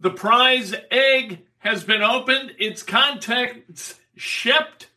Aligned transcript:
The 0.00 0.10
prize 0.10 0.74
egg 0.92 1.40
has 1.58 1.82
been 1.82 2.02
opened. 2.02 2.54
Its 2.58 2.84
contents 2.84 3.98
shipped. 4.16 4.88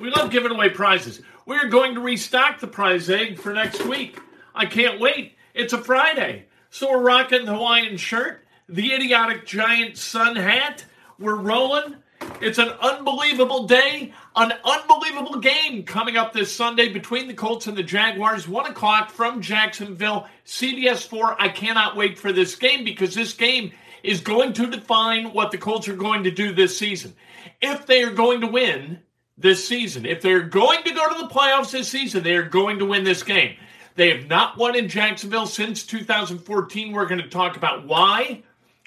We 0.00 0.10
love 0.10 0.30
giving 0.30 0.50
away 0.52 0.70
prizes. 0.70 1.20
We're 1.44 1.68
going 1.68 1.94
to 1.94 2.00
restock 2.00 2.60
the 2.60 2.66
prize 2.66 3.10
egg 3.10 3.38
for 3.38 3.52
next 3.52 3.84
week. 3.84 4.18
I 4.54 4.64
can't 4.64 4.98
wait. 4.98 5.36
It's 5.52 5.74
a 5.74 5.78
Friday. 5.78 6.46
So 6.70 6.90
we're 6.90 7.02
rocking 7.02 7.44
the 7.44 7.54
Hawaiian 7.54 7.98
shirt, 7.98 8.46
the 8.68 8.94
idiotic 8.94 9.44
giant 9.44 9.98
sun 9.98 10.36
hat. 10.36 10.84
We're 11.18 11.36
rolling. 11.36 11.96
It's 12.40 12.58
an 12.58 12.68
unbelievable 12.80 13.66
day, 13.66 14.14
an 14.36 14.52
unbelievable 14.64 15.40
game 15.40 15.82
coming 15.82 16.16
up 16.16 16.32
this 16.32 16.54
Sunday 16.54 16.90
between 16.90 17.28
the 17.28 17.34
Colts 17.34 17.66
and 17.66 17.76
the 17.76 17.82
Jaguars, 17.82 18.48
1 18.48 18.70
o'clock 18.70 19.10
from 19.10 19.42
Jacksonville, 19.42 20.26
CBS 20.46 21.06
4. 21.06 21.36
I 21.40 21.48
cannot 21.48 21.96
wait 21.96 22.18
for 22.18 22.32
this 22.32 22.54
game 22.54 22.84
because 22.84 23.14
this 23.14 23.34
game 23.34 23.72
is 24.02 24.20
going 24.20 24.52
to 24.54 24.70
define 24.70 25.32
what 25.32 25.50
the 25.50 25.58
Colts 25.58 25.88
are 25.88 25.96
going 25.96 26.24
to 26.24 26.30
do 26.30 26.52
this 26.52 26.78
season. 26.78 27.14
If 27.60 27.86
they 27.86 28.02
are 28.02 28.12
going 28.12 28.40
to 28.40 28.46
win 28.46 29.00
this 29.36 29.66
season, 29.66 30.06
if 30.06 30.22
they're 30.22 30.42
going 30.42 30.82
to 30.84 30.92
go 30.92 31.12
to 31.12 31.22
the 31.22 31.28
playoffs 31.28 31.72
this 31.72 31.88
season, 31.88 32.22
they 32.22 32.36
are 32.36 32.42
going 32.42 32.78
to 32.78 32.86
win 32.86 33.04
this 33.04 33.22
game. 33.22 33.56
They 33.96 34.16
have 34.16 34.28
not 34.28 34.56
won 34.56 34.76
in 34.76 34.88
Jacksonville 34.88 35.46
since 35.46 35.84
2014. 35.84 36.92
We're 36.92 37.06
going 37.06 37.22
to 37.22 37.28
talk 37.28 37.56
about 37.56 37.86
why. 37.86 38.42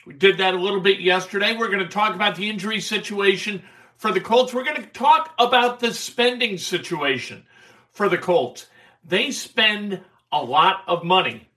We 0.06 0.14
did 0.14 0.38
that 0.40 0.54
a 0.54 0.60
little 0.60 0.82
bit 0.82 1.00
yesterday. 1.00 1.56
We're 1.56 1.68
going 1.68 1.80
to 1.80 1.88
talk 1.88 2.16
about 2.16 2.36
the 2.36 2.50
injury 2.50 2.82
situation 2.82 3.64
for 3.98 4.12
the 4.12 4.22
Colts. 4.22 4.54
We're 4.54 4.64
going 4.64 4.82
to 4.82 4.88
talk 4.88 5.34
about 5.40 5.80
the 5.80 5.94
spending 5.94 6.58
situation 6.58 7.46
for 7.92 8.10
the 8.10 8.18
Colts. 8.18 8.68
They 9.06 9.32
spend 9.32 10.02
a 10.32 10.44
lot 10.44 10.84
of 10.88 11.04
money 11.04 11.48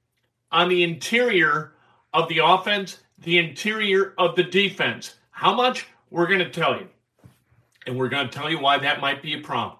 on 0.52 0.68
the 0.68 0.82
interior 0.82 1.72
of 2.12 2.28
the 2.28 2.38
offense 2.44 2.98
the 3.18 3.38
interior 3.38 4.14
of 4.18 4.36
the 4.36 4.42
defense. 4.44 5.14
How 5.30 5.54
much? 5.54 5.86
We're 6.10 6.26
going 6.26 6.40
to 6.40 6.50
tell 6.50 6.76
you. 6.76 6.88
And 7.86 7.96
we're 7.96 8.08
going 8.08 8.28
to 8.28 8.32
tell 8.32 8.50
you 8.50 8.58
why 8.58 8.78
that 8.78 9.00
might 9.00 9.22
be 9.22 9.34
a 9.34 9.40
problem. 9.40 9.78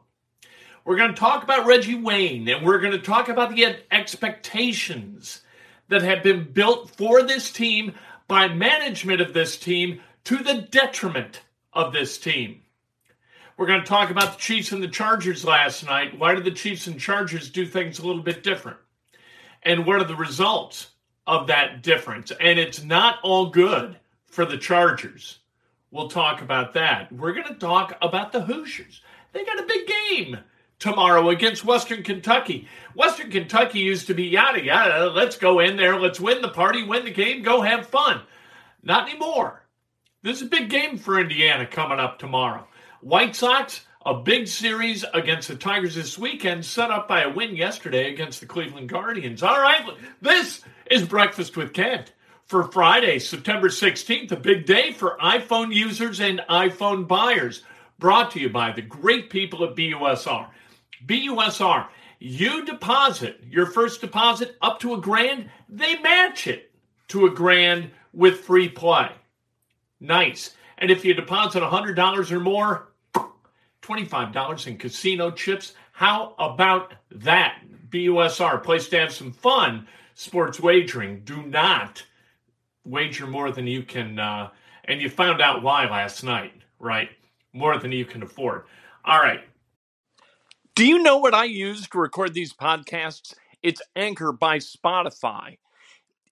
We're 0.85 0.97
going 0.97 1.15
to 1.15 1.21
talk 1.21 1.43
about 1.43 1.67
Reggie 1.67 2.01
Wayne, 2.01 2.49
and 2.49 2.65
we're 2.65 2.79
going 2.79 2.93
to 2.93 2.99
talk 2.99 3.29
about 3.29 3.55
the 3.55 3.77
expectations 3.91 5.43
that 5.89 6.03
have 6.03 6.23
been 6.23 6.45
built 6.53 6.91
for 6.91 7.23
this 7.23 7.51
team 7.51 7.95
by 8.29 8.49
management 8.49 9.21
of 9.21 9.35
this 9.35 9.59
team 9.59 10.01
to 10.25 10.37
the 10.37 10.67
detriment 10.71 11.43
of 11.73 11.93
this 11.93 12.19
team. 12.19 12.63
We're 13.57 13.67
going 13.67 13.81
to 13.81 13.87
talk 13.87 14.11
about 14.11 14.35
the 14.35 14.39
Chiefs 14.39 14.73
and 14.73 14.83
the 14.83 14.89
Chargers 14.89 15.45
last 15.45 15.85
night. 15.85 16.19
Why 16.19 16.35
did 16.35 16.45
the 16.45 16.51
Chiefs 16.51 16.87
and 16.87 17.01
Chargers 17.01 17.51
do 17.51 17.67
things 17.67 17.99
a 17.99 18.07
little 18.07 18.23
bit 18.23 18.43
different? 18.43 18.79
And 19.63 19.87
what 19.87 20.01
are 20.01 20.05
the 20.05 20.15
results? 20.15 20.89
Of 21.27 21.49
that 21.49 21.83
difference. 21.83 22.33
And 22.41 22.59
it's 22.59 22.83
not 22.83 23.19
all 23.23 23.51
good 23.51 23.97
for 24.27 24.45
the 24.45 24.59
Chargers. 24.59 25.39
We'll 25.91 26.09
talk 26.09 26.43
about 26.43 26.75
that. 26.75 27.11
We're 27.13 27.33
going 27.33 27.49
to 27.49 27.55
talk 27.55 27.97
about 28.03 28.33
the 28.33 28.43
Hoosiers. 28.43 29.03
They 29.33 29.45
got 29.45 29.61
a 29.61 29.67
big 29.67 29.87
game 29.87 30.39
tomorrow 30.79 31.31
against 31.31 31.65
Western 31.65 32.03
Kentucky. 32.03 32.69
Western 32.95 33.31
Kentucky 33.31 33.81
used 33.81 34.07
to 34.09 34.15
be 34.15 34.25
yada 34.25 34.63
yada. 34.63 35.11
Let's 35.11 35.37
go 35.37 35.61
in 35.61 35.77
there, 35.77 35.99
let's 35.99 36.21
win 36.21 36.43
the 36.43 36.49
party, 36.49 36.83
win 36.83 37.05
the 37.05 37.11
game, 37.11 37.43
go 37.43 37.63
have 37.63 37.87
fun. 37.87 38.21
Not 38.83 39.09
anymore. 39.09 39.63
This 40.23 40.41
is 40.41 40.47
a 40.47 40.51
big 40.51 40.71
game 40.71 40.99
for 40.99 41.21
Indiana 41.21 41.67
coming 41.67 41.99
up 41.99 42.19
tomorrow. 42.19 42.67
White 43.01 43.37
Sox, 43.37 43.83
a 44.05 44.15
big 44.15 44.49
series 44.49 45.05
against 45.15 45.49
the 45.49 45.57
Tigers 45.57 45.95
this 45.95 46.19
weekend, 46.19 46.65
set 46.65 46.91
up 46.91 47.09
by 47.09 47.23
a 47.23 47.33
win 47.33 47.57
yesterday 47.57 48.13
against 48.13 48.41
the 48.41 48.47
Cleveland 48.47 48.89
Guardians. 48.89 49.43
All 49.43 49.61
right, 49.61 49.85
this 50.21 50.63
is 50.91 51.05
Breakfast 51.05 51.57
with 51.57 51.73
Kent 51.73 52.13
for 52.45 52.71
Friday, 52.71 53.19
September 53.19 53.69
16th, 53.69 54.31
a 54.31 54.37
big 54.37 54.67
day 54.67 54.93
for 54.93 55.19
iPhone 55.21 55.75
users 55.75 56.21
and 56.21 56.41
iPhone 56.49 57.09
buyers. 57.09 57.63
Brought 57.99 58.31
to 58.33 58.41
you 58.41 58.51
by 58.51 58.73
the 58.73 58.83
great 58.83 59.31
people 59.31 59.65
at 59.65 59.75
BUSR. 59.75 60.49
BUSR, 61.05 61.89
you 62.21 62.65
deposit 62.65 63.41
your 63.49 63.67
first 63.67 64.01
deposit 64.01 64.57
up 64.63 64.79
to 64.81 64.95
a 64.95 65.01
grand, 65.01 65.51
they 65.69 65.99
match 65.99 66.47
it 66.47 66.71
to 67.09 67.27
a 67.27 67.31
grand 67.31 67.91
with 68.13 68.41
free 68.41 68.69
play. 68.69 69.11
Nice. 69.99 70.55
And 70.79 70.91
if 70.91 71.05
you 71.05 71.15
deposit 71.15 71.63
$100 71.63 72.31
or 72.31 72.41
more, 72.41 72.93
$25 73.83 74.67
in 74.67 74.77
casino 74.79 75.31
chips. 75.31 75.75
How 75.93 76.35
about 76.39 76.95
that? 77.11 77.63
BUSR, 77.89 78.63
place 78.63 78.89
to 78.89 78.99
have 78.99 79.13
some 79.13 79.33
fun 79.33 79.87
sports 80.17 80.59
wagering. 80.59 81.21
Do 81.21 81.43
not 81.43 82.03
wager 82.85 83.27
more 83.27 83.53
than 83.53 83.67
you 83.67 83.83
can, 83.83 84.19
uh, 84.19 84.49
and 84.85 85.01
you 85.01 85.09
found 85.09 85.41
out 85.41 85.63
why 85.63 85.89
last 85.89 86.25
night, 86.25 86.53
right? 86.81 87.11
More 87.53 87.79
than 87.79 87.93
you 87.93 88.05
can 88.05 88.23
afford. 88.23 88.65
All 89.05 89.21
right. 89.21 89.41
Do 90.75 90.87
you 90.87 91.03
know 91.03 91.19
what 91.19 91.35
I 91.35 91.45
use 91.45 91.87
to 91.89 91.99
record 91.99 92.35
these 92.35 92.53
podcasts? 92.53 93.35
It's 93.63 93.83
Anchor 93.95 94.33
by 94.33 94.59
Spotify. 94.59 95.59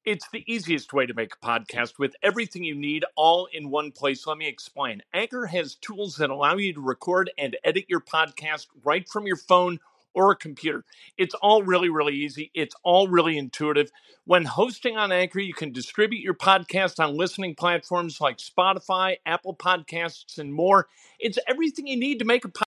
It's 0.05 0.29
the 0.33 0.45
easiest 0.47 0.93
way 0.93 1.07
to 1.07 1.15
make 1.15 1.33
a 1.35 1.47
podcast 1.47 1.99
with 1.99 2.15
everything 2.23 2.63
you 2.65 2.75
need 2.75 3.05
all 3.17 3.49
in 3.53 3.71
one 3.71 3.91
place. 3.91 4.27
Let 4.27 4.39
me 4.39 4.47
explain. 4.47 5.03
Anchor 5.15 5.47
has 5.47 5.77
tools 5.77 6.17
that 6.17 6.31
allow 6.31 6.57
you 6.57 6.75
to 6.75 6.81
record 6.81 7.31
and 7.39 7.57
edit 7.65 7.87
your 7.89 8.01
podcast 8.01 8.67
right 8.85 9.09
from 9.09 9.27
your 9.27 9.37
phone 9.37 9.79
or 10.15 10.31
a 10.31 10.37
computer. 10.37 10.85
It's 11.19 11.35
all 11.35 11.63
really, 11.63 11.89
really 11.89 12.15
easy. 12.15 12.51
It's 12.55 12.75
all 12.83 13.09
really 13.09 13.37
intuitive. 13.37 13.91
When 14.25 14.45
hosting 14.45 14.97
on 14.97 15.13
Anchor, 15.13 15.41
you 15.41 15.55
can 15.55 15.73
distribute 15.73 16.23
your 16.23 16.35
podcast 16.35 17.03
on 17.03 17.17
listening 17.17 17.55
platforms 17.55 18.21
like 18.21 18.39
Spotify, 18.39 19.17
Apple 19.27 19.55
Podcasts, 19.55 20.39
and 20.39 20.53
more. 20.53 20.89
It's 21.19 21.39
everything 21.47 21.87
you 21.87 21.99
need 21.99 22.21
to 22.21 22.25
make 22.25 22.45
a 22.45 22.49
podcast. 22.49 22.63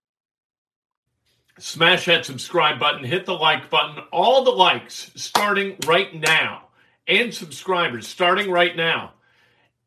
Smash 1.59 2.05
that 2.05 2.23
subscribe 2.23 2.79
button, 2.79 3.03
hit 3.03 3.25
the 3.25 3.33
like 3.33 3.71
button, 3.71 4.03
all 4.11 4.43
the 4.43 4.51
likes 4.51 5.09
starting 5.15 5.75
right 5.87 6.13
now, 6.13 6.67
and 7.07 7.33
subscribers 7.33 8.07
starting 8.07 8.51
right 8.51 8.75
now 8.75 9.13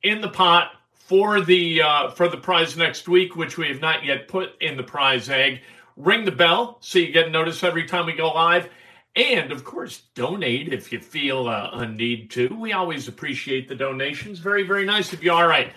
in 0.03 0.21
the 0.21 0.29
pot 0.29 0.73
for 0.93 1.41
the 1.41 1.83
uh, 1.83 2.11
for 2.11 2.29
the 2.29 2.37
prize 2.37 2.77
next 2.77 3.09
week, 3.09 3.37
which 3.37 3.59
we 3.59 3.69
have 3.69 3.81
not 3.81 4.05
yet 4.05 4.29
put 4.29 4.51
in 4.61 4.77
the 4.77 4.83
prize 4.83 5.29
egg 5.29 5.61
ring 6.01 6.25
the 6.25 6.33
bell 6.33 6.79
so 6.81 6.99
you 6.99 7.13
get 7.13 7.31
notice 7.31 7.63
every 7.63 7.85
time 7.85 8.07
we 8.07 8.13
go 8.13 8.29
live. 8.29 8.69
And 9.17 9.51
of 9.53 9.65
course, 9.65 10.03
donate 10.15 10.73
if 10.73 10.93
you 10.93 11.01
feel 11.01 11.49
uh, 11.49 11.71
a 11.73 11.87
need 11.87 12.31
to. 12.33 12.49
We 12.49 12.73
always 12.73 13.09
appreciate 13.09 13.69
the 13.69 13.75
donations. 13.75 14.39
Very, 14.39 14.63
very 14.63 14.85
nice 14.85 15.13
of 15.13 15.23
you. 15.23 15.33
All 15.33 15.47
right. 15.47 15.73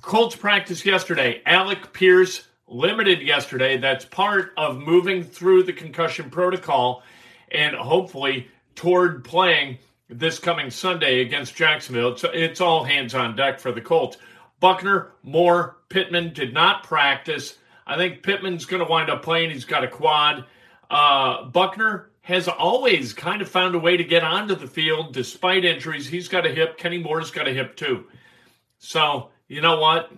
Colts 0.00 0.36
practice 0.36 0.86
yesterday. 0.86 1.42
Alec 1.44 1.92
Pierce 1.92 2.46
limited 2.66 3.20
yesterday. 3.20 3.76
That's 3.76 4.04
part 4.04 4.52
of 4.56 4.78
moving 4.78 5.22
through 5.22 5.64
the 5.64 5.72
concussion 5.72 6.30
protocol 6.30 7.02
and 7.50 7.74
hopefully 7.74 8.48
toward 8.74 9.24
playing 9.24 9.78
this 10.08 10.38
coming 10.38 10.70
Sunday 10.70 11.20
against 11.20 11.54
Jacksonville. 11.54 12.12
It's, 12.12 12.24
it's 12.24 12.60
all 12.60 12.84
hands 12.84 13.14
on 13.14 13.36
deck 13.36 13.60
for 13.60 13.72
the 13.72 13.80
Colts. 13.80 14.16
Buckner, 14.60 15.12
Moore, 15.22 15.76
Pittman 15.88 16.32
did 16.32 16.54
not 16.54 16.84
practice. 16.84 17.58
I 17.88 17.96
think 17.96 18.22
Pittman's 18.22 18.66
going 18.66 18.84
to 18.84 18.88
wind 18.88 19.10
up 19.10 19.22
playing. 19.22 19.50
He's 19.50 19.64
got 19.64 19.82
a 19.82 19.88
quad. 19.88 20.44
Uh, 20.90 21.44
Buckner 21.46 22.10
has 22.20 22.46
always 22.46 23.14
kind 23.14 23.40
of 23.40 23.48
found 23.48 23.74
a 23.74 23.78
way 23.78 23.96
to 23.96 24.04
get 24.04 24.22
onto 24.22 24.54
the 24.54 24.66
field 24.66 25.14
despite 25.14 25.64
injuries. 25.64 26.06
He's 26.06 26.28
got 26.28 26.46
a 26.46 26.50
hip. 26.50 26.76
Kenny 26.76 26.98
Moore's 26.98 27.30
got 27.30 27.48
a 27.48 27.52
hip 27.52 27.74
too. 27.74 28.04
So, 28.78 29.30
you 29.48 29.62
know 29.62 29.80
what? 29.80 30.12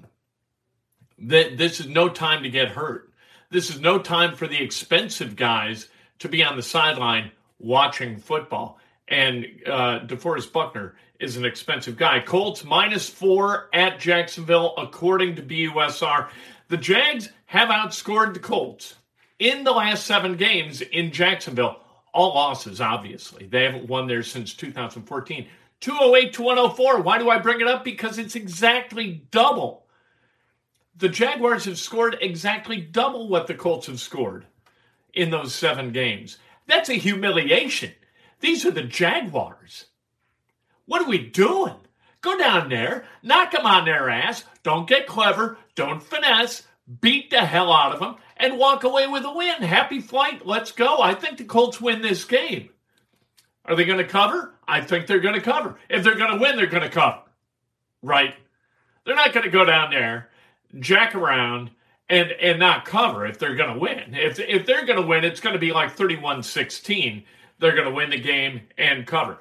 This 1.16 1.78
is 1.78 1.86
no 1.86 2.08
time 2.08 2.42
to 2.42 2.50
get 2.50 2.68
hurt. 2.68 3.12
This 3.50 3.70
is 3.70 3.80
no 3.80 3.98
time 3.98 4.34
for 4.34 4.48
the 4.48 4.60
expensive 4.60 5.36
guys 5.36 5.88
to 6.18 6.28
be 6.28 6.42
on 6.42 6.56
the 6.56 6.62
sideline 6.62 7.30
watching 7.60 8.16
football. 8.16 8.78
And 9.06 9.46
uh, 9.66 10.00
DeForest 10.06 10.52
Buckner 10.52 10.96
is 11.20 11.36
an 11.36 11.44
expensive 11.44 11.96
guy. 11.96 12.20
Colts 12.20 12.64
minus 12.64 13.08
four 13.08 13.68
at 13.72 14.00
Jacksonville, 14.00 14.74
according 14.78 15.36
to 15.36 15.42
BUSR. 15.42 16.28
The 16.70 16.76
Jags 16.76 17.30
have 17.46 17.68
outscored 17.68 18.32
the 18.32 18.38
Colts 18.38 18.94
in 19.40 19.64
the 19.64 19.72
last 19.72 20.06
seven 20.06 20.36
games 20.36 20.80
in 20.80 21.10
Jacksonville. 21.10 21.80
All 22.14 22.32
losses, 22.32 22.80
obviously. 22.80 23.46
They 23.46 23.64
haven't 23.64 23.88
won 23.88 24.06
there 24.06 24.22
since 24.22 24.54
2014. 24.54 25.48
208 25.80 26.32
to 26.32 26.42
104. 26.42 27.00
Why 27.00 27.18
do 27.18 27.28
I 27.28 27.38
bring 27.38 27.60
it 27.60 27.66
up? 27.66 27.82
Because 27.82 28.18
it's 28.18 28.36
exactly 28.36 29.24
double. 29.32 29.86
The 30.96 31.08
Jaguars 31.08 31.64
have 31.64 31.76
scored 31.76 32.16
exactly 32.20 32.80
double 32.80 33.28
what 33.28 33.48
the 33.48 33.54
Colts 33.54 33.88
have 33.88 33.98
scored 33.98 34.46
in 35.12 35.30
those 35.30 35.52
seven 35.52 35.90
games. 35.90 36.38
That's 36.68 36.88
a 36.88 36.94
humiliation. 36.94 37.94
These 38.38 38.64
are 38.64 38.70
the 38.70 38.84
Jaguars. 38.84 39.86
What 40.86 41.02
are 41.02 41.08
we 41.08 41.18
doing? 41.18 41.74
Go 42.22 42.36
down 42.38 42.68
there, 42.68 43.04
knock 43.22 43.52
them 43.52 43.64
on 43.64 43.84
their 43.86 44.10
ass, 44.10 44.44
don't 44.62 44.88
get 44.88 45.06
clever, 45.06 45.56
don't 45.74 46.02
finesse, 46.02 46.62
beat 47.00 47.30
the 47.30 47.44
hell 47.44 47.72
out 47.72 47.92
of 47.92 48.00
them, 48.00 48.16
and 48.36 48.58
walk 48.58 48.84
away 48.84 49.06
with 49.06 49.24
a 49.24 49.32
win. 49.32 49.62
Happy 49.62 50.00
flight, 50.00 50.46
let's 50.46 50.72
go. 50.72 51.00
I 51.00 51.14
think 51.14 51.38
the 51.38 51.44
Colts 51.44 51.80
win 51.80 52.02
this 52.02 52.24
game. 52.24 52.70
Are 53.64 53.74
they 53.74 53.84
going 53.84 53.98
to 53.98 54.04
cover? 54.04 54.54
I 54.66 54.80
think 54.80 55.06
they're 55.06 55.20
going 55.20 55.34
to 55.34 55.40
cover. 55.40 55.78
If 55.88 56.02
they're 56.02 56.16
going 56.16 56.32
to 56.32 56.38
win, 56.38 56.56
they're 56.56 56.66
going 56.66 56.82
to 56.82 56.90
cover. 56.90 57.22
Right? 58.02 58.34
They're 59.04 59.16
not 59.16 59.32
going 59.32 59.44
to 59.44 59.50
go 59.50 59.64
down 59.64 59.90
there, 59.90 60.28
jack 60.78 61.14
around, 61.14 61.70
and 62.08 62.32
and 62.32 62.58
not 62.58 62.84
cover 62.84 63.26
if 63.26 63.38
they're 63.38 63.54
going 63.54 63.72
to 63.72 63.78
win. 63.78 64.14
If 64.14 64.38
if 64.38 64.66
they're 64.66 64.84
going 64.84 65.00
to 65.00 65.06
win, 65.06 65.24
it's 65.24 65.40
going 65.40 65.54
to 65.54 65.60
be 65.60 65.72
like 65.72 65.96
31-16. 65.96 67.24
They're 67.58 67.74
going 67.74 67.88
to 67.88 67.94
win 67.94 68.10
the 68.10 68.20
game 68.20 68.62
and 68.76 69.06
cover. 69.06 69.38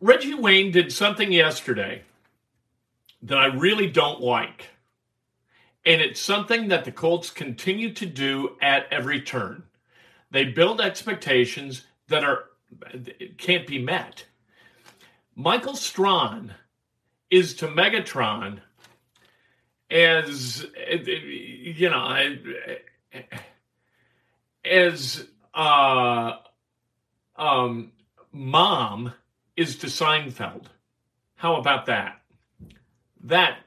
Reggie 0.00 0.34
Wayne 0.34 0.70
did 0.70 0.92
something 0.92 1.30
yesterday 1.30 2.02
that 3.22 3.38
I 3.38 3.46
really 3.46 3.86
don't 3.86 4.20
like. 4.20 4.68
And 5.84 6.00
it's 6.00 6.20
something 6.20 6.68
that 6.68 6.84
the 6.84 6.92
Colts 6.92 7.30
continue 7.30 7.92
to 7.94 8.06
do 8.06 8.56
at 8.60 8.86
every 8.90 9.20
turn. 9.20 9.62
They 10.30 10.44
build 10.44 10.80
expectations 10.80 11.86
that 12.08 12.24
are 12.24 12.44
can't 13.36 13.66
be 13.66 13.78
met. 13.78 14.24
Michael 15.34 15.74
Strachan 15.74 16.54
is 17.30 17.54
to 17.54 17.66
Megatron 17.66 18.60
as 19.90 20.66
you 20.84 21.90
know 21.90 22.28
as 24.64 25.26
uh, 25.54 26.32
um, 27.36 27.92
mom 28.32 29.12
is 29.56 29.76
to 29.78 29.86
Seinfeld. 29.86 30.66
How 31.36 31.56
about 31.56 31.86
that? 31.86 32.22
That 33.24 33.58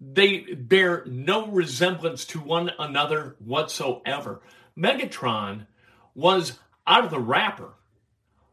they 0.00 0.38
bear 0.54 1.04
no 1.06 1.46
resemblance 1.46 2.24
to 2.26 2.40
one 2.40 2.70
another 2.78 3.36
whatsoever. 3.38 4.40
Megatron 4.76 5.66
was 6.14 6.58
out 6.86 7.04
of 7.04 7.10
the 7.10 7.18
wrapper 7.18 7.74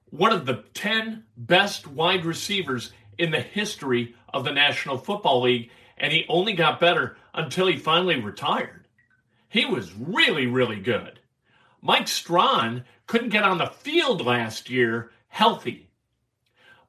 one 0.10 0.31
of 0.31 0.46
the 0.46 0.64
10 0.74 1.24
best 1.36 1.88
wide 1.88 2.25
receivers 2.25 2.92
in 3.18 3.31
the 3.31 3.42
history 3.42 4.16
of 4.34 4.44
the 4.44 4.52
National 4.52 4.98
Football 4.98 5.42
League, 5.42 5.69
and 5.98 6.14
he 6.14 6.25
only 6.30 6.54
got 6.54 6.80
better 6.80 7.18
until 7.34 7.68
he 7.68 7.78
finally 7.78 8.19
retired. 8.19 8.88
He 9.50 9.66
was 9.66 9.94
really, 9.94 10.48
really 10.48 10.80
good. 10.80 11.19
Mike 11.81 12.08
Strachan 12.08 12.84
couldn't 13.06 13.30
get 13.30 13.44
on 13.44 13.58
the 13.58 13.68
field 13.68 14.25
last 14.25 14.69
year 14.69 15.12
healthy. 15.28 15.87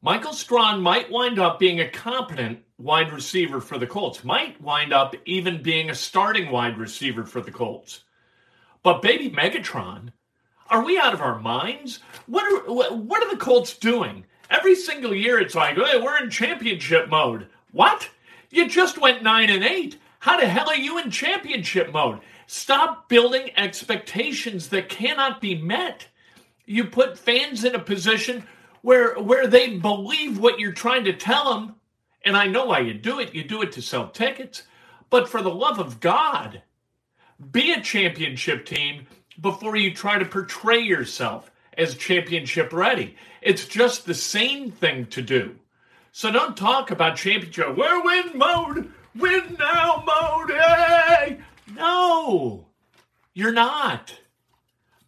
Michael 0.01 0.33
Strachan 0.33 0.81
might 0.81 1.11
wind 1.11 1.41
up 1.41 1.59
being 1.59 1.81
a 1.81 1.91
competent 1.91 2.61
wide 2.79 3.13
receiver 3.13 3.61
for 3.61 3.79
the 3.79 3.87
Colts, 3.87 4.23
might 4.23 4.61
wind 4.61 4.93
up 4.93 5.17
even 5.25 5.61
being 5.61 5.91
a 5.91 5.95
starting 5.95 6.53
wide 6.53 6.79
receiver 6.79 7.25
for 7.25 7.41
the 7.41 7.51
Colts. 7.51 8.05
But 8.85 9.03
baby 9.03 9.29
Megatron 9.29 10.13
are 10.71 10.85
we 10.85 10.99
out 10.99 11.15
of 11.15 11.21
our 11.21 11.41
minds? 11.41 12.01
What 12.27 12.45
are 12.45 12.93
what 12.95 13.23
are 13.23 13.31
the 13.31 13.43
Colts 13.43 13.77
doing? 13.77 14.25
Every 14.51 14.75
single 14.75 15.15
year, 15.15 15.39
it's 15.39 15.55
like, 15.55 15.77
hey, 15.77 16.01
we're 16.01 16.23
in 16.23 16.31
championship 16.31 17.09
mode. 17.09 17.49
What? 17.73 18.09
You 18.51 18.69
just 18.69 18.99
went 18.99 19.23
nine 19.23 19.51
and 19.51 19.65
eight. 19.65 19.99
How 20.21 20.39
the 20.39 20.47
hell 20.47 20.69
are 20.69 20.77
you 20.77 20.99
in 20.99 21.11
championship 21.11 21.93
mode? 21.93 22.21
Stop 22.47 23.09
building 23.09 23.51
expectations 23.57 24.69
that 24.69 24.89
cannot 24.89 25.41
be 25.41 25.55
met. 25.55 26.07
You 26.67 26.85
put 26.85 27.19
fans 27.19 27.65
in 27.65 27.75
a 27.75 27.79
position 27.79 28.47
where 28.83 29.15
where 29.15 29.47
they 29.47 29.77
believe 29.77 30.39
what 30.39 30.59
you're 30.59 30.73
trying 30.73 31.05
to 31.05 31.13
tell 31.13 31.55
them. 31.55 31.75
And 32.25 32.37
I 32.37 32.47
know 32.47 32.67
why 32.67 32.81
you 32.81 32.95
do 32.95 33.21
it. 33.21 33.35
You 33.35 33.45
do 33.45 33.63
it 33.63 33.73
to 33.73 33.83
sell 33.83 34.09
tickets. 34.09 34.65
But 35.11 35.29
for 35.29 35.41
the 35.41 35.55
love 35.55 35.79
of 35.79 36.01
God, 36.01 36.63
be 37.51 37.73
a 37.73 37.81
championship 37.81 38.67
team 38.67 39.07
before 39.41 39.77
you 39.77 39.95
try 39.95 40.19
to 40.19 40.25
portray 40.25 40.81
yourself 40.81 41.51
as 41.77 41.95
championship 41.95 42.73
ready. 42.73 43.17
It's 43.41 43.67
just 43.67 44.05
the 44.05 44.15
same 44.15 44.71
thing 44.71 45.07
to 45.07 45.23
do. 45.23 45.57
So 46.13 46.31
don't 46.31 46.57
talk 46.57 46.91
about 46.91 47.17
championship. 47.17 47.77
We're 47.77 48.03
win 48.03 48.37
mode, 48.37 48.93
win 49.15 49.57
now 49.59 50.03
mode. 50.05 50.51
Hey! 50.51 51.39
No, 51.75 52.67
you're 53.33 53.53
not. 53.53 54.19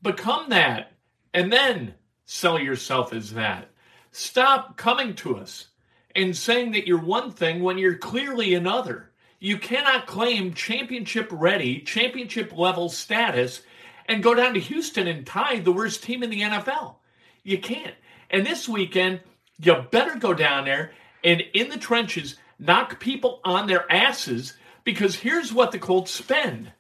Become 0.03 0.51
that 0.51 0.93
and 1.33 1.53
then 1.53 1.95
sell 2.33 2.61
yourself 2.61 3.13
as 3.13 3.33
that. 3.33 3.69
Stop 4.13 4.77
coming 4.77 5.17
to 5.17 5.37
us 5.37 5.67
and 6.15 6.37
saying 6.37 6.71
that 6.71 6.87
you're 6.87 6.97
one 6.97 7.33
thing 7.33 7.61
when 7.61 7.77
you're 7.77 7.97
clearly 7.97 8.55
another. 8.55 9.11
You 9.41 9.59
cannot 9.59 10.07
claim 10.07 10.55
championship 10.55 11.27
ready, 11.33 11.81
championship 11.81 12.57
level 12.57 12.89
status 12.89 13.63
and 14.07 14.23
go 14.23 14.33
down 14.33 14.55
to 14.55 14.61
Houston 14.61 15.09
and 15.09 15.27
tie 15.27 15.59
the 15.59 15.73
worst 15.73 16.05
team 16.05 16.23
in 16.23 16.31
the 16.31 16.43
NFL. 16.43 16.95
You 17.43 17.59
can't. 17.59 17.97
And 18.31 18.47
this 18.47 18.69
weekend, 18.69 19.23
you 19.59 19.75
better 19.91 20.17
go 20.17 20.33
down 20.33 20.67
there 20.67 20.93
and 21.25 21.43
in 21.53 21.69
the 21.69 21.79
trenches 21.79 22.37
knock 22.61 23.01
people 23.01 23.41
on 23.45 23.67
their 23.67 23.91
asses 23.91 24.55
because 24.85 25.17
here's 25.17 25.53
what 25.53 25.73
the 25.73 25.81
Colts 25.81 26.13
spend. 26.13 26.71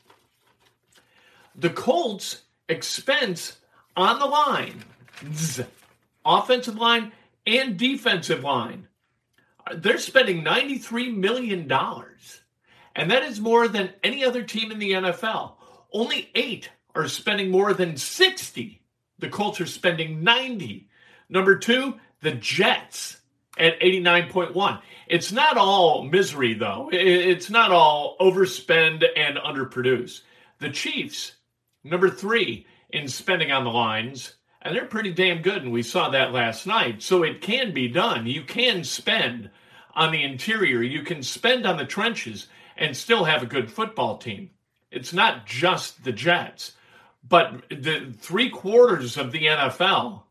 The 1.57 1.71
Colts 1.71 2.43
expense 2.69 3.59
on 3.97 4.21
the 4.21 4.27
line, 4.27 4.85
offensive 6.25 6.77
line 6.77 7.13
and 7.47 7.77
defensive 7.77 8.43
line. 8.45 8.89
Uh, 9.67 9.77
they're 9.77 9.99
spending 9.99 10.45
$93 10.45 11.17
million. 11.17 11.71
And 12.97 13.11
that 13.11 13.23
is 13.23 13.41
more 13.41 13.69
than 13.69 13.91
any 14.03 14.25
other 14.25 14.43
team 14.43 14.73
in 14.73 14.79
the 14.79 14.93
NFL. 14.93 15.55
Only 15.93 16.31
eight 16.35 16.71
are 16.95 17.09
spending 17.09 17.51
more 17.51 17.73
than 17.73 17.97
60. 17.97 18.83
The 19.19 19.29
Colts 19.29 19.61
are 19.61 19.67
spending 19.67 20.23
90. 20.23 20.89
Number 21.29 21.57
two, 21.57 21.95
the 22.21 22.33
Jets 22.33 23.21
at 23.59 23.79
89.1. 23.81 24.81
It's 25.07 25.33
not 25.33 25.57
all 25.57 26.05
misery, 26.05 26.55
though. 26.55 26.89
It's 26.93 27.51
not 27.51 27.73
all 27.73 28.17
overspend 28.21 29.05
and 29.17 29.37
underproduce. 29.39 30.23
The 30.59 30.71
Chiefs, 30.71 31.33
number 31.85 32.09
three 32.11 32.67
in 32.91 33.09
spending 33.09 33.53
on 33.53 33.65
the 33.65 33.71
lines, 33.71 34.35
and 34.63 34.75
they're 34.75 34.87
pretty 34.87 35.13
damn 35.13 35.43
good, 35.43 35.63
and 35.63 35.73
we 35.73 35.83
saw 35.83 36.11
that 36.11 36.33
last 36.33 36.67
night. 36.67 37.03
So 37.03 37.23
it 37.23 37.41
can 37.41 37.73
be 37.73 37.89
done. 37.89 38.27
You 38.27 38.43
can 38.43 38.85
spend 38.85 39.51
on 39.95 40.13
the 40.13 40.23
interior, 40.23 40.83
you 40.83 41.03
can 41.03 41.23
spend 41.23 41.67
on 41.67 41.77
the 41.77 41.85
trenches, 41.85 42.47
and 42.77 42.97
still 42.97 43.25
have 43.25 43.43
a 43.43 43.47
good 43.47 43.71
football 43.71 44.19
team. 44.19 44.51
It's 44.91 45.13
not 45.13 45.47
just 45.47 46.05
the 46.05 46.13
Jets. 46.13 46.73
But 47.29 47.69
the 47.69 48.15
three 48.19 48.49
quarters 48.49 49.17
of 49.17 49.31
the 49.33 49.47
NFL 49.47 50.23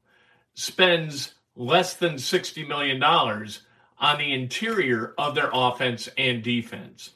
spends 0.56 1.36
less 1.56 1.96
than 1.96 2.16
$60 2.16 2.68
million 2.68 3.02
on 3.04 4.18
the 4.18 4.34
interior 4.34 5.14
of 5.18 5.36
their 5.36 5.50
offense 5.54 6.10
and 6.18 6.42
defense. 6.42 7.12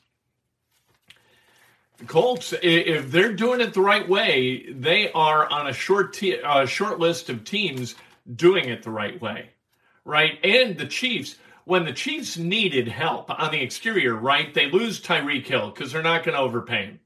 Colts, 2.08 2.54
if 2.62 3.12
they're 3.12 3.34
doing 3.34 3.62
it 3.62 3.74
the 3.74 3.82
right 3.82 4.08
way, 4.08 4.72
they 4.72 5.12
are 5.12 5.48
on 5.50 5.68
a 5.68 5.74
short 5.74 6.20
uh, 6.24 6.66
short 6.66 7.00
list 7.00 7.30
of 7.30 7.44
teams 7.44 7.96
doing 8.36 8.70
it 8.70 8.84
the 8.84 8.92
right 8.92 9.22
way, 9.22 9.50
right? 10.04 10.38
And 10.44 10.78
the 10.78 10.88
Chiefs, 10.88 11.36
when 11.66 11.86
the 11.86 11.94
Chiefs 11.94 12.38
needed 12.38 12.88
help 12.88 13.30
on 13.30 13.52
the 13.52 13.62
exterior, 13.62 14.16
right, 14.16 14.54
they 14.54 14.70
lose 14.70 15.02
Tyreek 15.02 15.46
Hill 15.46 15.72
because 15.72 15.92
they're 15.92 16.02
not 16.02 16.24
going 16.24 16.36
to 16.36 16.42
overpay 16.42 16.86
him, 16.86 17.00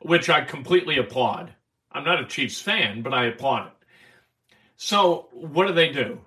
which 0.00 0.30
I 0.30 0.42
completely 0.42 0.98
applaud. 0.98 1.52
I'm 1.90 2.04
not 2.04 2.20
a 2.20 2.26
Chiefs 2.26 2.60
fan, 2.60 3.02
but 3.02 3.12
I 3.12 3.26
applaud 3.26 3.66
it. 3.66 3.72
So 4.76 5.28
what 5.32 5.66
do 5.66 5.74
they 5.74 5.90
do? 5.90 6.20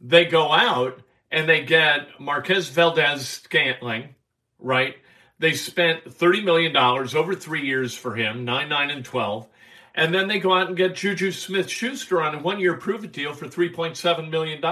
They 0.00 0.24
go 0.24 0.50
out 0.50 1.02
and 1.30 1.48
they 1.48 1.64
get 1.64 2.18
Marquez 2.18 2.68
Valdes 2.68 3.28
Scantling, 3.28 4.14
right? 4.58 4.96
They 5.40 5.54
spent 5.54 6.04
$30 6.04 6.44
million 6.44 6.76
over 6.76 7.34
three 7.34 7.66
years 7.66 7.94
for 7.94 8.14
him, 8.14 8.44
9, 8.44 8.68
9, 8.68 8.90
and 8.90 9.04
12. 9.04 9.48
And 9.94 10.14
then 10.14 10.28
they 10.28 10.38
go 10.38 10.52
out 10.52 10.68
and 10.68 10.76
get 10.76 10.94
Juju 10.94 11.32
Smith 11.32 11.68
Schuster 11.68 12.22
on 12.22 12.34
a 12.34 12.38
one 12.38 12.60
year 12.60 12.76
prove 12.76 13.04
it 13.04 13.12
deal 13.12 13.32
for 13.32 13.46
$3.7 13.46 14.30
million. 14.30 14.62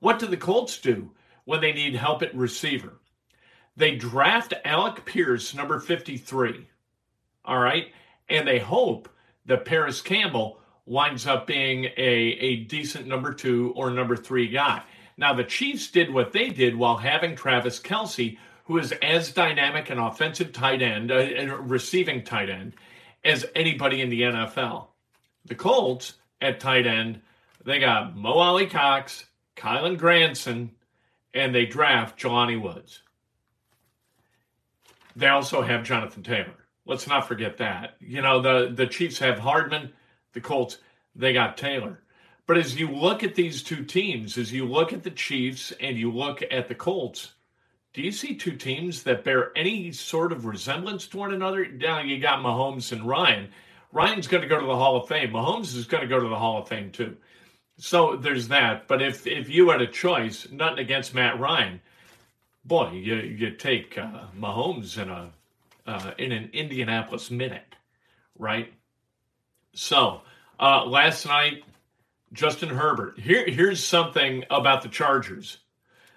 What 0.00 0.18
do 0.18 0.26
the 0.26 0.36
Colts 0.38 0.78
do 0.78 1.10
when 1.44 1.60
they 1.60 1.72
need 1.72 1.94
help 1.94 2.22
at 2.22 2.34
receiver? 2.34 2.94
They 3.76 3.96
draft 3.96 4.54
Alec 4.64 5.04
Pierce, 5.04 5.54
number 5.54 5.78
53. 5.78 6.66
All 7.44 7.58
right. 7.58 7.88
And 8.30 8.48
they 8.48 8.58
hope 8.58 9.10
that 9.44 9.66
Parris 9.66 10.00
Campbell 10.00 10.58
winds 10.86 11.26
up 11.26 11.46
being 11.46 11.84
a, 11.84 11.90
a 11.98 12.56
decent 12.64 13.06
number 13.06 13.34
two 13.34 13.74
or 13.76 13.90
number 13.90 14.16
three 14.16 14.48
guy. 14.48 14.82
Now, 15.18 15.34
the 15.34 15.44
Chiefs 15.44 15.90
did 15.90 16.12
what 16.12 16.32
they 16.32 16.48
did 16.48 16.74
while 16.74 16.96
having 16.96 17.36
Travis 17.36 17.78
Kelce, 17.78 18.38
who 18.66 18.78
is 18.78 18.92
as 19.00 19.32
dynamic 19.32 19.90
an 19.90 19.98
offensive 19.98 20.52
tight 20.52 20.82
end, 20.82 21.10
a, 21.10 21.42
uh, 21.42 21.56
receiving 21.56 22.24
tight 22.24 22.50
end, 22.50 22.74
as 23.24 23.46
anybody 23.54 24.00
in 24.00 24.10
the 24.10 24.22
NFL. 24.22 24.88
The 25.44 25.54
Colts 25.54 26.14
at 26.40 26.60
tight 26.60 26.86
end, 26.86 27.20
they 27.64 27.78
got 27.78 28.16
Mo 28.16 28.32
Ali 28.32 28.66
Cox, 28.66 29.24
Kylen 29.56 29.96
Granson, 29.96 30.72
and 31.32 31.54
they 31.54 31.66
draft 31.66 32.18
Jelani 32.20 32.60
Woods. 32.60 33.02
They 35.14 35.28
also 35.28 35.62
have 35.62 35.84
Jonathan 35.84 36.22
Taylor. 36.22 36.66
Let's 36.84 37.06
not 37.06 37.26
forget 37.26 37.56
that. 37.58 37.96
You 38.00 38.20
know, 38.20 38.40
the, 38.40 38.72
the 38.74 38.86
Chiefs 38.86 39.18
have 39.20 39.38
Hardman, 39.38 39.92
the 40.32 40.40
Colts, 40.40 40.78
they 41.14 41.32
got 41.32 41.56
Taylor. 41.56 42.00
But 42.46 42.58
as 42.58 42.78
you 42.78 42.90
look 42.90 43.22
at 43.22 43.34
these 43.34 43.62
two 43.62 43.84
teams, 43.84 44.38
as 44.38 44.52
you 44.52 44.66
look 44.66 44.92
at 44.92 45.02
the 45.02 45.10
Chiefs 45.10 45.72
and 45.80 45.96
you 45.96 46.12
look 46.12 46.42
at 46.50 46.68
the 46.68 46.74
Colts, 46.74 47.32
do 47.96 48.02
you 48.02 48.12
see 48.12 48.34
two 48.34 48.52
teams 48.52 49.04
that 49.04 49.24
bear 49.24 49.56
any 49.56 49.90
sort 49.90 50.30
of 50.30 50.44
resemblance 50.44 51.06
to 51.06 51.16
one 51.16 51.32
another? 51.32 51.66
Now 51.66 52.02
you 52.02 52.20
got 52.20 52.40
Mahomes 52.40 52.92
and 52.92 53.08
Ryan. 53.08 53.48
Ryan's 53.90 54.26
going 54.26 54.42
to 54.42 54.48
go 54.48 54.60
to 54.60 54.66
the 54.66 54.76
Hall 54.76 54.96
of 54.96 55.08
Fame. 55.08 55.30
Mahomes 55.30 55.74
is 55.74 55.86
going 55.86 56.02
to 56.02 56.06
go 56.06 56.20
to 56.20 56.28
the 56.28 56.36
Hall 56.36 56.60
of 56.60 56.68
Fame 56.68 56.90
too. 56.90 57.16
So 57.78 58.14
there's 58.16 58.48
that. 58.48 58.86
But 58.86 59.00
if 59.00 59.26
if 59.26 59.48
you 59.48 59.70
had 59.70 59.80
a 59.80 59.86
choice, 59.86 60.46
nothing 60.52 60.80
against 60.80 61.14
Matt 61.14 61.40
Ryan, 61.40 61.80
boy, 62.66 62.90
you 62.90 63.16
you 63.16 63.52
take 63.52 63.96
uh, 63.96 64.26
Mahomes 64.38 65.02
in 65.02 65.08
a 65.08 65.30
uh, 65.86 66.10
in 66.18 66.32
an 66.32 66.50
Indianapolis 66.52 67.30
minute, 67.30 67.76
right? 68.38 68.74
So 69.72 70.20
uh, 70.60 70.84
last 70.84 71.24
night, 71.24 71.64
Justin 72.34 72.68
Herbert. 72.68 73.18
Here, 73.18 73.46
here's 73.46 73.82
something 73.82 74.44
about 74.50 74.82
the 74.82 74.90
Chargers 74.90 75.56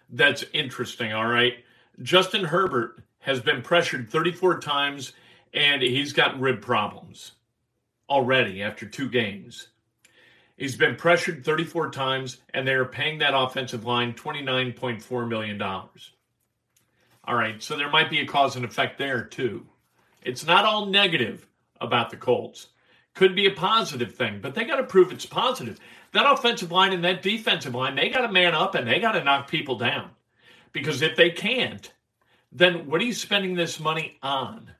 that's 0.09 0.43
interesting. 0.53 1.13
All 1.13 1.27
right, 1.27 1.53
Justin 2.01 2.45
Herbert 2.45 3.03
has 3.19 3.41
been 3.41 3.61
pressured 3.61 4.09
34 4.09 4.61
times, 4.61 5.11
and 5.53 5.81
he's 5.81 6.13
got 6.13 6.39
rib 6.39 6.61
problems 6.61 7.33
already 8.09 8.63
after 8.63 8.85
two 8.85 9.09
games. 9.09 9.67
He's 10.55 10.77
been 10.77 10.95
pressured 10.95 11.43
34 11.43 11.91
times, 11.91 12.37
and 12.53 12.65
they're 12.67 12.85
paying 12.85 13.19
that 13.19 13.37
offensive 13.37 13.85
line 13.85 14.13
$29.4 14.13 15.27
million. 15.27 15.61
All 15.61 17.35
right, 17.35 17.61
so 17.61 17.75
there 17.75 17.89
might 17.89 18.09
be 18.09 18.19
a 18.19 18.25
cause 18.25 18.55
and 18.55 18.65
effect 18.65 18.97
there 18.97 19.23
too. 19.23 19.65
It's 20.21 20.45
not 20.45 20.65
all 20.65 20.85
negative 20.85 21.47
about 21.81 22.09
the 22.09 22.17
Colts. 22.17 22.67
Could 23.13 23.35
be 23.35 23.47
a 23.47 23.51
positive 23.51 24.15
thing, 24.15 24.39
but 24.41 24.55
they 24.55 24.63
got 24.63 24.77
to 24.77 24.83
prove 24.83 25.11
it's 25.11 25.25
positive. 25.25 25.79
That 26.13 26.31
offensive 26.31 26.71
line 26.71 26.93
and 26.93 27.03
that 27.03 27.21
defensive 27.21 27.75
line, 27.75 27.95
they 27.95 28.09
got 28.09 28.21
to 28.21 28.31
man 28.31 28.55
up 28.55 28.75
and 28.75 28.87
they 28.87 28.99
got 28.99 29.13
to 29.13 29.23
knock 29.23 29.49
people 29.49 29.77
down. 29.77 30.11
Because 30.71 31.01
if 31.01 31.15
they 31.15 31.29
can't, 31.29 31.91
then 32.51 32.87
what 32.87 33.01
are 33.01 33.05
you 33.05 33.13
spending 33.13 33.55
this 33.55 33.79
money 33.79 34.17
on? 34.21 34.71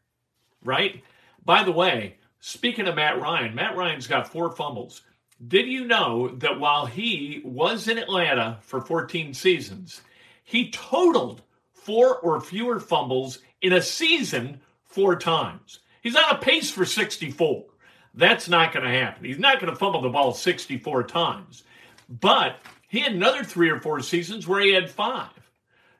Right? 0.63 1.03
By 1.45 1.63
the 1.63 1.71
way, 1.71 2.17
speaking 2.39 2.87
of 2.87 2.95
Matt 2.95 3.19
Ryan, 3.19 3.55
Matt 3.55 3.75
Ryan's 3.75 4.07
got 4.07 4.31
four 4.31 4.51
fumbles. 4.51 5.01
Did 5.47 5.67
you 5.67 5.85
know 5.85 6.27
that 6.37 6.59
while 6.59 6.85
he 6.85 7.41
was 7.45 7.87
in 7.87 7.97
Atlanta 7.97 8.57
for 8.61 8.81
14 8.81 9.33
seasons, 9.33 10.01
he 10.43 10.71
totaled 10.71 11.41
four 11.71 12.17
or 12.17 12.41
fewer 12.41 12.79
fumbles 12.79 13.39
in 13.61 13.73
a 13.73 13.81
season 13.81 14.59
four 14.83 15.15
times. 15.15 15.79
He's 16.01 16.15
on 16.15 16.35
a 16.35 16.37
pace 16.37 16.69
for 16.71 16.85
64. 16.85 17.65
That's 18.13 18.49
not 18.49 18.73
going 18.73 18.85
to 18.85 18.91
happen. 18.91 19.25
He's 19.25 19.39
not 19.39 19.59
going 19.59 19.71
to 19.71 19.77
fumble 19.77 20.01
the 20.01 20.09
ball 20.09 20.33
64 20.33 21.03
times. 21.03 21.63
But 22.09 22.57
he 22.87 22.99
had 22.99 23.13
another 23.13 23.43
three 23.43 23.69
or 23.69 23.79
four 23.79 24.01
seasons 24.01 24.47
where 24.47 24.61
he 24.61 24.73
had 24.73 24.89
five. 24.89 25.29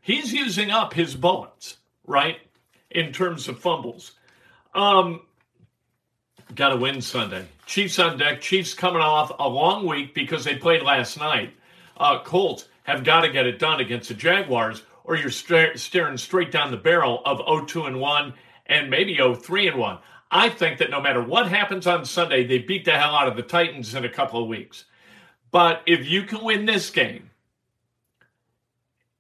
He's 0.01 0.34
using 0.34 0.72
up 0.72 0.94
his 0.94 1.15
bullets, 1.15 1.77
right? 2.06 2.38
In 2.89 3.12
terms 3.12 3.48
of 3.48 3.60
fumbles. 3.60 4.13
Um, 4.74 5.22
got 6.56 6.70
to 6.70 6.77
win 6.77 7.01
Sunday. 7.01 7.46
Chiefs 7.65 8.00
on 8.00 8.18
deck. 8.18 8.41
Chiefs 8.41 8.74
coming 8.74 9.01
off 9.01 9.32
a 9.39 9.48
long 9.48 9.86
week 9.86 10.13
because 10.13 10.44
they 10.44 10.56
played 10.56 10.82
last 10.82 11.20
night. 11.20 11.53
Uh, 11.98 12.24
Colts 12.24 12.68
have 12.84 13.03
got 13.03 13.22
to 13.22 13.29
get 13.29 13.46
it 13.46 13.60
done 13.60 13.79
against 13.82 14.08
the 14.08 14.15
Jaguars, 14.15 14.84
or 15.03 15.15
you're 15.15 15.29
st- 15.29 15.77
staring 15.79 16.18
straight 16.18 16.51
down 16.51 16.72
the 16.72 16.77
barrel 16.77 17.22
of 17.25 17.39
0-2 17.39 17.88
and 17.88 18.00
1 18.00 18.34
and 18.68 18.89
maybe 18.89 19.18
0-3 19.18 19.70
and 19.70 19.79
1. 19.79 19.98
I 20.32 20.50
think 20.50 20.77
that 20.77 20.91
no 20.91 21.01
matter 21.01 21.24
what 21.24 21.48
happens 21.48 21.88
on 21.88 22.06
Sunday, 22.06 22.46
they 22.46 22.60
beat 22.60 22.86
the 22.86 22.91
hell 22.91 23.15
out 23.15 23.27
of 23.27 23.36
the 23.36 23.41
Titans 23.41 23.96
in 23.96 24.06
a 24.06 24.10
couple 24.10 24.41
of 24.41 24.48
weeks. 24.48 24.86
But 25.51 25.82
if 25.88 26.08
you 26.08 26.24
can 26.24 26.44
win 26.44 26.65
this 26.65 26.89
game 26.89 27.28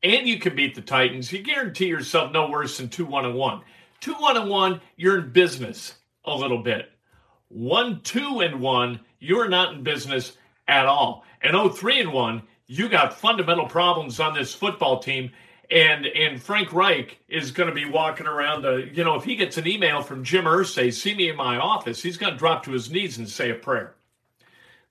and 0.03 0.27
you 0.27 0.39
can 0.39 0.55
beat 0.55 0.75
the 0.75 0.81
Titans, 0.81 1.31
you 1.31 1.41
guarantee 1.41 1.87
yourself 1.87 2.31
no 2.31 2.49
worse 2.49 2.77
than 2.77 2.89
2-1 2.89 3.25
and 3.25 3.35
1. 3.35 3.61
2-1 4.01 4.41
and 4.41 4.49
1, 4.49 4.81
you're 4.95 5.19
in 5.19 5.31
business 5.31 5.95
a 6.25 6.35
little 6.35 6.63
bit. 6.63 6.91
1-2 7.55 8.45
and 8.45 8.61
1, 8.61 8.99
you're 9.19 9.49
not 9.49 9.73
in 9.73 9.83
business 9.83 10.37
at 10.67 10.85
all. 10.85 11.25
And 11.41 11.53
0-3 11.53 12.01
and 12.01 12.13
1, 12.13 12.43
you 12.67 12.87
got 12.87 13.19
fundamental 13.19 13.67
problems 13.67 14.19
on 14.19 14.33
this 14.33 14.53
football 14.53 14.99
team 14.99 15.31
and 15.71 16.05
and 16.07 16.41
Frank 16.41 16.73
Reich 16.73 17.19
is 17.27 17.51
going 17.51 17.69
to 17.69 17.75
be 17.75 17.85
walking 17.85 18.27
around. 18.27 18.63
The, 18.63 18.89
you 18.91 19.03
know, 19.03 19.15
if 19.15 19.23
he 19.23 19.35
gets 19.35 19.57
an 19.57 19.67
email 19.67 20.01
from 20.01 20.23
Jim 20.23 20.45
Irsay, 20.45 20.93
see 20.93 21.13
me 21.13 21.29
in 21.29 21.35
my 21.35 21.57
office, 21.57 22.01
he's 22.01 22.17
going 22.17 22.33
to 22.33 22.39
drop 22.39 22.63
to 22.63 22.71
his 22.71 22.91
knees 22.91 23.17
and 23.17 23.29
say 23.29 23.51
a 23.51 23.55
prayer. 23.55 23.95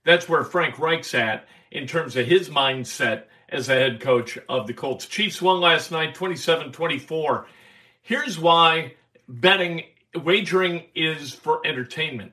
That's 0.04 0.28
where 0.28 0.44
Frank 0.44 0.78
Reich's 0.78 1.14
at 1.14 1.46
in 1.70 1.86
terms 1.86 2.16
of 2.16 2.26
his 2.26 2.48
mindset 2.48 3.24
as 3.48 3.68
a 3.68 3.74
head 3.74 4.00
coach 4.00 4.38
of 4.48 4.66
the 4.66 4.74
Colts. 4.74 5.06
Chiefs 5.06 5.40
won 5.40 5.60
last 5.60 5.90
night 5.90 6.14
27 6.14 6.72
24. 6.72 7.46
Here's 8.02 8.38
why 8.38 8.94
betting, 9.28 9.84
wagering 10.14 10.84
is 10.94 11.32
for 11.32 11.66
entertainment 11.66 12.32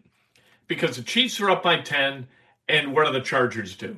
because 0.68 0.98
the 0.98 1.04
Chiefs 1.04 1.40
are 1.40 1.50
up 1.50 1.64
by 1.64 1.80
10, 1.80 2.28
and 2.68 2.94
what 2.94 3.06
do 3.06 3.14
the 3.14 3.22
Chargers 3.22 3.76
do? 3.76 3.98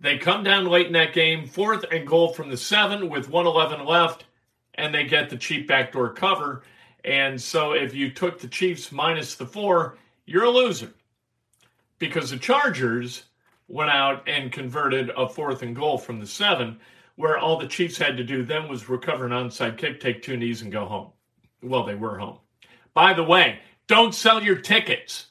They 0.00 0.18
come 0.18 0.44
down 0.44 0.66
late 0.66 0.86
in 0.86 0.92
that 0.92 1.14
game, 1.14 1.46
fourth 1.46 1.84
and 1.90 2.06
goal 2.06 2.32
from 2.32 2.50
the 2.50 2.56
seven 2.56 3.08
with 3.08 3.28
111 3.28 3.86
left, 3.86 4.24
and 4.74 4.94
they 4.94 5.04
get 5.04 5.30
the 5.30 5.36
cheap 5.36 5.66
backdoor 5.66 6.12
cover. 6.12 6.62
And 7.04 7.40
so 7.40 7.72
if 7.72 7.94
you 7.94 8.10
took 8.10 8.38
the 8.38 8.48
Chiefs 8.48 8.92
minus 8.92 9.34
the 9.34 9.46
four, 9.46 9.98
you're 10.26 10.44
a 10.44 10.50
loser 10.50 10.92
because 11.98 12.30
the 12.30 12.36
Chargers 12.36 13.24
went 13.68 13.90
out 13.90 14.28
and 14.28 14.52
converted 14.52 15.10
a 15.16 15.28
fourth 15.28 15.62
and 15.62 15.74
goal 15.74 15.98
from 15.98 16.20
the 16.20 16.26
seven, 16.26 16.78
where 17.16 17.38
all 17.38 17.58
the 17.58 17.66
Chiefs 17.66 17.96
had 17.96 18.16
to 18.16 18.24
do 18.24 18.44
then 18.44 18.68
was 18.68 18.88
recover 18.88 19.24
an 19.24 19.32
onside 19.32 19.78
kick, 19.78 20.00
take 20.00 20.22
two 20.22 20.36
knees, 20.36 20.62
and 20.62 20.72
go 20.72 20.84
home. 20.84 21.10
Well, 21.62 21.84
they 21.84 21.94
were 21.94 22.18
home. 22.18 22.38
By 22.92 23.14
the 23.14 23.24
way, 23.24 23.60
don't 23.86 24.14
sell 24.14 24.42
your 24.42 24.56
tickets 24.56 25.26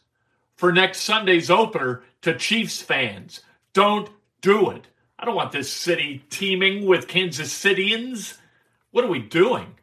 for 0.55 0.71
next 0.71 1.01
Sunday's 1.01 1.49
opener 1.49 2.03
to 2.21 2.37
Chiefs 2.37 2.81
fans. 2.81 3.41
Don't 3.73 4.09
do 4.41 4.69
it. 4.71 4.87
I 5.19 5.25
don't 5.25 5.35
want 5.35 5.51
this 5.51 5.71
city 5.71 6.23
teeming 6.29 6.85
with 6.85 7.07
Kansas 7.07 7.53
Cityans. 7.53 8.37
What 8.91 9.05
are 9.05 9.09
we 9.09 9.19
doing? 9.19 9.75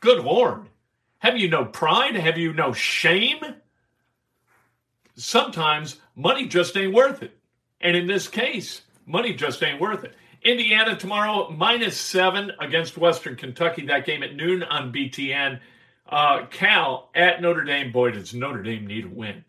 Good 0.00 0.24
Lord. 0.24 0.68
Have 1.18 1.36
you 1.36 1.48
no 1.48 1.66
pride? 1.66 2.16
Have 2.16 2.38
you 2.38 2.52
no 2.52 2.72
shame? 2.72 3.40
Sometimes 5.16 6.00
money 6.16 6.46
just 6.46 6.76
ain't 6.76 6.94
worth 6.94 7.22
it. 7.22 7.36
And 7.80 7.96
in 7.96 8.06
this 8.06 8.28
case, 8.28 8.82
money 9.06 9.34
just 9.34 9.62
ain't 9.62 9.80
worth 9.80 10.04
it. 10.04 10.14
Indiana 10.42 10.96
tomorrow, 10.96 11.50
minus 11.50 11.96
seven 11.96 12.52
against 12.60 12.96
Western 12.96 13.36
Kentucky. 13.36 13.86
That 13.86 14.06
game 14.06 14.22
at 14.22 14.34
noon 14.34 14.62
on 14.62 14.92
BTN. 14.92 15.60
Uh, 16.08 16.46
Cal 16.46 17.10
at 17.14 17.40
Notre 17.40 17.64
Dame. 17.64 17.92
Boy, 17.92 18.10
does 18.10 18.34
Notre 18.34 18.62
Dame 18.62 18.86
need 18.86 19.04
a 19.04 19.08
win. 19.08 19.44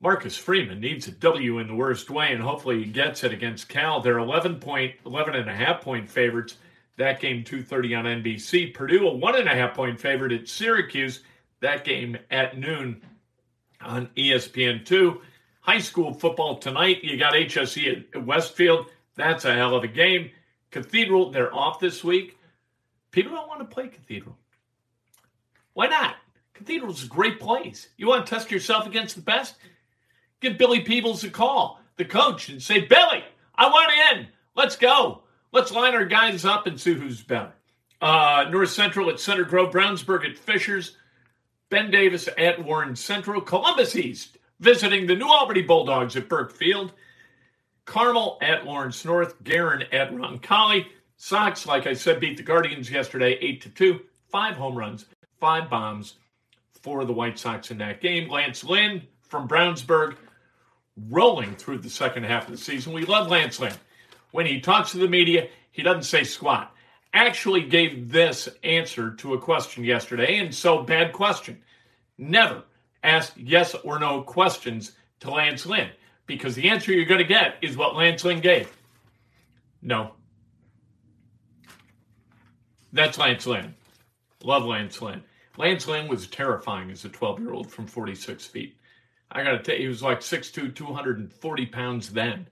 Marcus 0.00 0.36
Freeman 0.36 0.80
needs 0.80 1.08
a 1.08 1.10
W 1.10 1.58
in 1.58 1.66
the 1.66 1.74
worst 1.74 2.08
way, 2.08 2.32
and 2.32 2.42
hopefully 2.42 2.82
he 2.82 2.90
gets 2.90 3.22
it 3.22 3.32
against 3.32 3.68
Cal. 3.68 4.00
They're 4.00 4.18
11 4.18 4.58
point, 4.58 4.94
11 5.04 5.34
and 5.34 5.50
a 5.50 5.54
half 5.54 5.82
point 5.82 6.08
favorites. 6.08 6.56
That 6.96 7.20
game 7.20 7.44
2:30 7.44 7.94
on 7.98 8.06
NBC. 8.06 8.72
Purdue 8.72 9.08
a 9.08 9.14
one 9.14 9.36
and 9.36 9.48
a 9.48 9.54
half 9.54 9.74
point 9.74 10.00
favorite 10.00 10.32
at 10.32 10.48
Syracuse. 10.48 11.22
That 11.60 11.84
game 11.84 12.16
at 12.30 12.58
noon 12.58 13.02
on 13.80 14.08
ESPN2. 14.16 15.20
High 15.60 15.78
school 15.78 16.12
football 16.12 16.58
tonight. 16.58 17.04
You 17.04 17.16
got 17.16 17.34
HSE 17.34 18.04
at 18.14 18.24
Westfield. 18.24 18.90
That's 19.14 19.44
a 19.44 19.54
hell 19.54 19.74
of 19.74 19.84
a 19.84 19.88
game. 19.88 20.30
Cathedral, 20.70 21.30
they're 21.30 21.54
off 21.54 21.80
this 21.80 22.02
week. 22.02 22.38
People 23.10 23.32
don't 23.32 23.48
want 23.48 23.60
to 23.60 23.66
play 23.66 23.88
Cathedral. 23.88 24.36
Why 25.74 25.86
not? 25.86 26.16
Cathedral's 26.54 27.04
a 27.04 27.08
great 27.08 27.40
place. 27.40 27.88
You 27.96 28.06
want 28.06 28.26
to 28.26 28.30
test 28.30 28.50
yourself 28.50 28.86
against 28.86 29.16
the 29.16 29.22
best? 29.22 29.56
Give 30.40 30.56
Billy 30.56 30.80
Peebles 30.80 31.24
a 31.24 31.30
call, 31.30 31.80
the 31.96 32.04
coach, 32.04 32.48
and 32.48 32.62
say, 32.62 32.80
Billy, 32.80 33.24
I 33.54 33.68
want 33.68 34.18
in. 34.18 34.28
Let's 34.54 34.76
go. 34.76 35.22
Let's 35.52 35.72
line 35.72 35.94
our 35.94 36.04
guys 36.04 36.44
up 36.44 36.66
and 36.66 36.80
see 36.80 36.94
who's 36.94 37.22
better. 37.22 37.52
Uh, 38.00 38.46
North 38.50 38.70
Central 38.70 39.10
at 39.10 39.20
Center 39.20 39.44
Grove, 39.44 39.72
Brownsburg 39.72 40.28
at 40.28 40.38
Fishers, 40.38 40.96
Ben 41.68 41.90
Davis 41.90 42.28
at 42.38 42.64
Warren 42.64 42.96
Central, 42.96 43.40
Columbus 43.40 43.96
East 43.96 44.38
visiting 44.60 45.06
the 45.06 45.16
New 45.16 45.26
Albany 45.26 45.62
Bulldogs 45.62 46.16
at 46.16 46.28
Burke 46.28 46.52
Field, 46.52 46.92
Carmel 47.86 48.38
at 48.40 48.64
Lawrence 48.64 49.04
North, 49.04 49.42
Guerin 49.42 49.84
at 49.90 50.12
Roncalli. 50.12 50.86
Sox, 51.16 51.66
like 51.66 51.86
I 51.86 51.94
said, 51.94 52.20
beat 52.20 52.36
the 52.36 52.42
Guardians 52.42 52.90
yesterday, 52.90 53.36
eight 53.40 53.60
to 53.62 53.68
two, 53.68 54.00
five 54.30 54.54
home 54.54 54.76
runs, 54.76 55.06
five 55.38 55.68
bombs 55.68 56.14
for 56.82 57.04
the 57.04 57.12
White 57.12 57.38
Sox 57.38 57.70
in 57.70 57.78
that 57.78 58.00
game. 58.00 58.30
Lance 58.30 58.64
Lynn 58.64 59.02
from 59.22 59.48
Brownsburg 59.48 60.16
rolling 61.08 61.54
through 61.56 61.78
the 61.78 61.90
second 61.90 62.24
half 62.24 62.46
of 62.46 62.52
the 62.52 62.58
season. 62.58 62.92
We 62.92 63.04
love 63.04 63.28
Lance 63.28 63.60
Lynn. 63.60 63.74
When 64.30 64.46
he 64.46 64.60
talks 64.60 64.92
to 64.92 64.98
the 64.98 65.08
media, 65.08 65.48
he 65.72 65.82
doesn't 65.82 66.04
say 66.04 66.24
squat. 66.24 66.74
Actually, 67.12 67.62
gave 67.62 68.10
this 68.10 68.48
answer 68.62 69.10
to 69.16 69.34
a 69.34 69.38
question 69.38 69.84
yesterday, 69.84 70.38
and 70.38 70.54
so 70.54 70.82
bad 70.82 71.12
question. 71.12 71.60
Never 72.16 72.62
ask 73.02 73.32
yes 73.36 73.74
or 73.74 73.98
no 73.98 74.22
questions 74.22 74.92
to 75.20 75.30
Lance 75.30 75.66
Lynn 75.66 75.90
because 76.26 76.54
the 76.54 76.68
answer 76.68 76.92
you're 76.92 77.04
going 77.04 77.18
to 77.18 77.24
get 77.24 77.56
is 77.62 77.76
what 77.76 77.96
Lance 77.96 78.24
Lynn 78.24 78.40
gave. 78.40 78.70
No. 79.82 80.12
That's 82.92 83.18
Lance 83.18 83.46
Lynn. 83.46 83.74
Love 84.42 84.64
Lance 84.64 85.00
Lynn. 85.00 85.22
Lance 85.56 85.86
Lynn 85.86 86.08
was 86.08 86.26
terrifying 86.26 86.90
as 86.90 87.04
a 87.04 87.08
12 87.08 87.40
year 87.40 87.52
old 87.52 87.70
from 87.70 87.86
46 87.86 88.46
feet. 88.46 88.76
I 89.32 89.44
got 89.44 89.52
to 89.52 89.58
tell 89.58 89.74
you, 89.74 89.82
he 89.82 89.88
was 89.88 90.02
like 90.02 90.20
6'2, 90.20 90.74
240 90.74 91.66
pounds 91.66 92.10
then. 92.10 92.48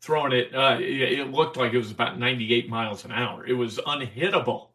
Throwing 0.00 0.32
it, 0.32 0.54
uh, 0.54 0.76
it 0.80 1.30
looked 1.30 1.56
like 1.56 1.72
it 1.72 1.78
was 1.78 1.90
about 1.90 2.18
98 2.18 2.68
miles 2.68 3.06
an 3.06 3.12
hour. 3.12 3.46
It 3.46 3.54
was 3.54 3.78
unhittable. 3.78 4.68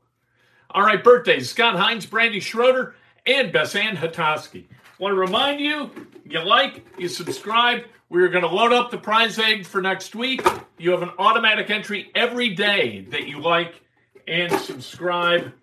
All 0.72 0.82
right, 0.82 1.04
birthdays 1.04 1.50
Scott 1.50 1.76
Hines, 1.76 2.06
Brandy 2.06 2.40
Schroeder, 2.40 2.96
and 3.26 3.54
Bessan 3.54 3.96
Hatoski. 3.96 4.66
Want 5.00 5.14
to 5.14 5.20
remind 5.20 5.62
you, 5.62 5.90
you 6.26 6.42
like, 6.42 6.86
you 6.98 7.08
subscribe. 7.08 7.86
We're 8.10 8.28
going 8.28 8.44
to 8.44 8.50
load 8.50 8.74
up 8.74 8.92
the 8.92 8.98
prize 8.98 9.40
egg 9.40 9.66
for 9.66 9.82
next 9.82 10.14
week. 10.14 10.46
You 10.78 10.92
have 10.92 11.02
an 11.02 11.12
automatic 11.18 11.70
entry 11.70 12.12
every 12.14 12.54
day 12.54 13.08
that 13.12 13.26
you 13.26 13.40
like 13.40 13.82
and 14.28 14.52
subscribe, 14.52 15.54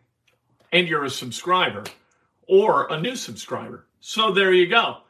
and 0.72 0.88
you're 0.88 1.04
a 1.04 1.10
subscriber 1.10 1.84
or 2.48 2.90
a 2.90 2.98
new 2.98 3.14
subscriber. 3.14 3.86
So 4.00 4.32
there 4.32 4.54
you 4.54 4.68
go. 4.68 5.02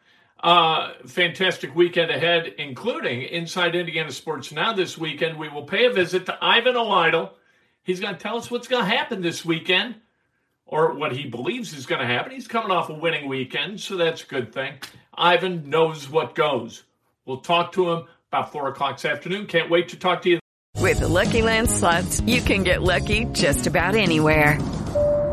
Uh, 0.43 0.95
fantastic 1.07 1.77
weekend 1.77 2.11
ahead, 2.11 2.53
including 2.59 3.23
Inside 3.23 3.77
Indiana 3.77 4.11
Sports 4.11 4.51
Now 4.51 4.73
this 4.73 4.99
weekend. 4.99 5.39
We 5.39 5.49
will 5.49 5.67
pay 5.67 5.87
a 5.87 5.93
visit 5.93 6.27
to 6.27 6.37
Ivan 6.43 6.77
O'Idle. 6.77 7.33
He's 7.85 8.01
going 8.01 8.15
to 8.15 8.21
tell 8.21 8.39
us 8.39 8.51
what's 8.51 8.67
going 8.67 8.87
to 8.87 8.91
happen 8.91 9.23
this 9.23 9.45
weekend 9.45 9.95
or 10.67 10.95
what 10.95 11.13
he 11.13 11.27
believes 11.27 11.73
is 11.73 11.87
going 11.87 12.01
to 12.01 12.07
happen. 12.07 12.33
He's 12.33 12.49
coming 12.49 12.71
off 12.71 12.91
a 12.91 12.95
winning 12.95 13.29
weekend, 13.29 13.81
so 13.81 13.97
that's 13.97 14.23
a 14.23 14.27
good 14.27 14.53
thing. 14.53 14.75
Ivan 15.15 15.71
knows 15.71 16.09
what 16.09 16.35
goes. 16.35 16.83
We'll 17.25 17.39
talk 17.39 17.73
to 17.73 17.91
him 17.91 18.05
about 18.31 18.53
4 18.53 18.69
o'clock 18.69 18.97
this 18.97 19.05
afternoon. 19.05 19.47
Can't 19.47 19.71
wait 19.71 19.89
to 19.91 19.97
talk 19.97 20.23
to 20.23 20.31
you. 20.31 20.41
With 20.79 21.01
the 21.01 21.09
Lucky 21.09 21.43
Land 21.43 21.71
slots, 21.71 22.21
you 22.21 22.41
can 22.41 22.63
get 22.63 22.83
lucky 22.83 23.25
just 23.33 23.67
about 23.67 23.95
anywhere. 23.95 24.59